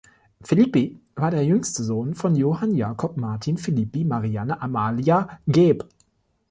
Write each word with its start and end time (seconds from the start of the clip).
Philippi 0.41 0.99
war 1.13 1.29
der 1.29 1.45
jüngste 1.45 1.83
Sohn 1.83 2.15
von 2.15 2.35
Johann 2.35 2.73
Jacob 2.73 3.17
Martin 3.17 3.59
Philippi 3.59 4.03
Marianne 4.03 4.59
Amalia 4.59 5.37
geb. 5.45 5.85